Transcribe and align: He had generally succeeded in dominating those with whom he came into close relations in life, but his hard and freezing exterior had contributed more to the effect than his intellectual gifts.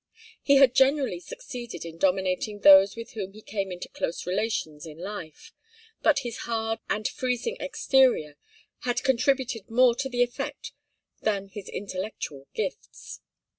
He 0.41 0.55
had 0.55 0.73
generally 0.73 1.19
succeeded 1.19 1.85
in 1.85 1.99
dominating 1.99 2.61
those 2.61 2.95
with 2.95 3.11
whom 3.11 3.33
he 3.33 3.43
came 3.43 3.71
into 3.71 3.87
close 3.87 4.25
relations 4.25 4.83
in 4.87 4.97
life, 4.97 5.53
but 6.01 6.21
his 6.25 6.37
hard 6.49 6.79
and 6.89 7.07
freezing 7.07 7.55
exterior 7.59 8.35
had 8.79 9.03
contributed 9.03 9.69
more 9.69 9.93
to 9.93 10.09
the 10.09 10.23
effect 10.23 10.71
than 11.21 11.49
his 11.49 11.69
intellectual 11.69 12.47
gifts. 12.55 13.21